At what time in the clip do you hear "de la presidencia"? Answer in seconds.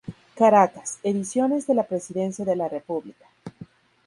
1.67-2.43